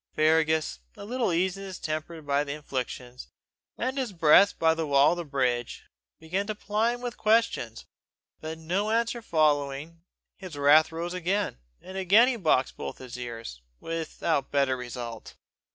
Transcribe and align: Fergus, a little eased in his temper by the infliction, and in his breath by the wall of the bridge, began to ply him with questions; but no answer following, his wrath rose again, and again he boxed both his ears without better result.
Fergus, 0.15 0.79
a 0.97 1.05
little 1.05 1.31
eased 1.31 1.57
in 1.57 1.63
his 1.63 1.77
temper 1.77 2.19
by 2.23 2.43
the 2.43 2.53
infliction, 2.53 3.19
and 3.77 3.89
in 3.91 3.97
his 3.97 4.13
breath 4.13 4.57
by 4.57 4.73
the 4.73 4.87
wall 4.87 5.11
of 5.11 5.17
the 5.17 5.23
bridge, 5.23 5.83
began 6.19 6.47
to 6.47 6.55
ply 6.55 6.91
him 6.95 7.01
with 7.01 7.17
questions; 7.17 7.85
but 8.39 8.57
no 8.57 8.89
answer 8.89 9.21
following, 9.21 10.01
his 10.37 10.57
wrath 10.57 10.91
rose 10.91 11.13
again, 11.13 11.59
and 11.81 11.99
again 11.99 12.27
he 12.27 12.35
boxed 12.35 12.77
both 12.77 12.97
his 12.97 13.15
ears 13.15 13.61
without 13.79 14.49
better 14.49 14.75
result. 14.75 15.35